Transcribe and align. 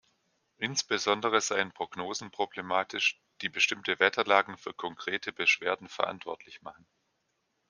Insbesondere 0.57 1.41
seien 1.41 1.71
Prognosen 1.73 2.31
problematisch, 2.31 3.21
die 3.43 3.49
bestimmte 3.49 3.99
Wetterlagen 3.99 4.57
für 4.57 4.73
konkrete 4.73 5.31
Beschwerden 5.31 5.87
verantwortlich 5.89 6.63
machen. 6.63 6.87